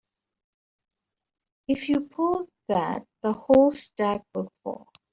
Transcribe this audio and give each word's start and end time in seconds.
If 1.67 1.87
you 1.87 2.07
pull 2.07 2.47
that 2.69 3.05
the 3.21 3.33
whole 3.33 3.71
stack 3.71 4.23
will 4.33 4.51
fall. 4.63 4.87